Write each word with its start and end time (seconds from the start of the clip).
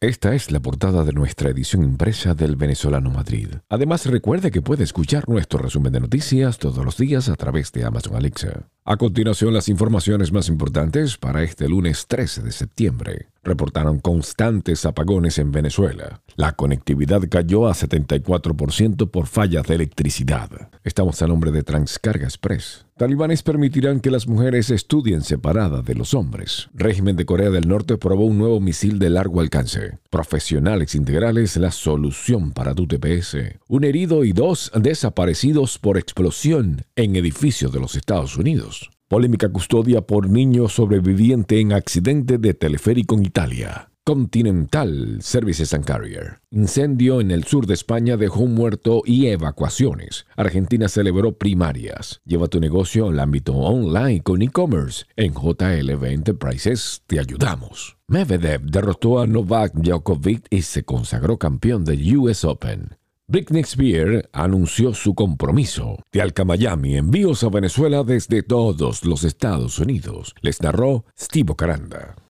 Esta 0.00 0.32
es 0.32 0.52
la 0.52 0.60
portada 0.60 1.02
de 1.02 1.12
nuestra 1.12 1.50
edición 1.50 1.82
impresa 1.82 2.32
del 2.32 2.54
Venezolano 2.54 3.10
Madrid. 3.10 3.48
Además, 3.68 4.06
recuerde 4.06 4.52
que 4.52 4.62
puede 4.62 4.84
escuchar 4.84 5.28
nuestro 5.28 5.58
resumen 5.58 5.92
de 5.92 5.98
noticias 5.98 6.58
todos 6.58 6.84
los 6.84 6.96
días 6.98 7.28
a 7.28 7.34
través 7.34 7.72
de 7.72 7.84
Amazon 7.84 8.14
Alexa. 8.14 8.68
A 8.90 8.96
continuación, 8.96 9.52
las 9.52 9.68
informaciones 9.68 10.32
más 10.32 10.48
importantes 10.48 11.18
para 11.18 11.42
este 11.42 11.68
lunes 11.68 12.06
13 12.06 12.40
de 12.40 12.52
septiembre. 12.52 13.28
Reportaron 13.44 13.98
constantes 13.98 14.86
apagones 14.86 15.38
en 15.38 15.52
Venezuela. 15.52 16.22
La 16.36 16.52
conectividad 16.52 17.20
cayó 17.28 17.68
a 17.68 17.74
74% 17.74 19.10
por 19.10 19.26
fallas 19.26 19.66
de 19.66 19.74
electricidad. 19.74 20.70
Estamos 20.84 21.20
a 21.20 21.26
nombre 21.26 21.50
de 21.50 21.62
Transcarga 21.62 22.24
Express. 22.24 22.86
Talibanes 22.96 23.42
permitirán 23.42 24.00
que 24.00 24.10
las 24.10 24.26
mujeres 24.26 24.70
estudien 24.70 25.20
separadas 25.20 25.84
de 25.84 25.94
los 25.94 26.14
hombres. 26.14 26.70
Régimen 26.72 27.16
de 27.16 27.26
Corea 27.26 27.50
del 27.50 27.68
Norte 27.68 27.98
probó 27.98 28.24
un 28.24 28.38
nuevo 28.38 28.58
misil 28.58 28.98
de 28.98 29.10
largo 29.10 29.40
alcance. 29.40 29.98
Profesionales 30.10 30.94
integrales, 30.94 31.58
la 31.58 31.70
solución 31.70 32.52
para 32.52 32.74
tu 32.74 32.86
TPS. 32.86 33.58
Un 33.68 33.84
herido 33.84 34.24
y 34.24 34.32
dos 34.32 34.72
desaparecidos 34.74 35.78
por 35.78 35.98
explosión 35.98 36.86
en 36.96 37.14
edificios 37.14 37.72
de 37.72 37.80
los 37.80 37.94
Estados 37.94 38.38
Unidos. 38.38 38.88
Polémica 39.06 39.50
custodia 39.50 40.00
por 40.00 40.30
niño 40.30 40.68
sobreviviente 40.68 41.60
en 41.60 41.74
accidente 41.74 42.38
de 42.38 42.54
teleférico 42.54 43.16
en 43.16 43.26
Italia. 43.26 43.90
Continental 44.08 45.18
Services 45.20 45.74
and 45.74 45.84
Carrier. 45.84 46.40
Incendio 46.50 47.20
en 47.20 47.30
el 47.30 47.44
sur 47.44 47.66
de 47.66 47.74
España 47.74 48.16
dejó 48.16 48.40
un 48.40 48.54
muerto 48.54 49.02
y 49.04 49.26
evacuaciones. 49.26 50.24
Argentina 50.34 50.88
celebró 50.88 51.36
primarias. 51.36 52.22
Lleva 52.24 52.48
tu 52.48 52.58
negocio 52.58 53.08
al 53.08 53.20
ámbito 53.20 53.52
online 53.52 54.22
con 54.22 54.40
e-commerce. 54.40 55.04
En 55.14 55.34
JLB 55.34 56.04
Enterprises 56.04 57.02
te 57.06 57.20
ayudamos. 57.20 57.98
Medvedev 58.06 58.62
derrotó 58.62 59.20
a 59.20 59.26
Novak 59.26 59.74
Djokovic 59.74 60.46
y 60.48 60.62
se 60.62 60.84
consagró 60.84 61.36
campeón 61.36 61.84
del 61.84 62.16
US 62.16 62.44
Open. 62.44 62.96
Britney 63.26 63.60
Spears 63.60 64.26
anunció 64.32 64.94
su 64.94 65.14
compromiso. 65.14 65.98
De 66.10 66.22
Alcamayami, 66.22 66.96
envíos 66.96 67.44
a 67.44 67.50
Venezuela 67.50 68.02
desde 68.04 68.42
todos 68.42 69.04
los 69.04 69.22
Estados 69.22 69.78
Unidos. 69.78 70.34
Les 70.40 70.62
narró 70.62 71.04
Steve 71.14 71.54
Caranda. 71.54 72.16